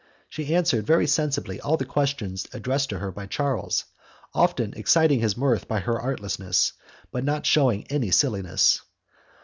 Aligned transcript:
She 0.29 0.55
answered 0.55 0.87
very 0.87 1.05
sensibly 1.05 1.61
all 1.61 1.77
the 1.77 1.85
questions 1.85 2.47
addressed 2.53 2.89
to 2.89 2.97
her 2.97 3.11
by 3.11 3.27
Charles, 3.27 3.85
often 4.33 4.73
exciting 4.73 5.19
his 5.19 5.37
mirth 5.37 5.67
by 5.67 5.81
her 5.81 6.01
artlessness, 6.01 6.73
but 7.11 7.23
not 7.23 7.45
shewing 7.45 7.85
any 7.91 8.09
silliness. 8.09 8.81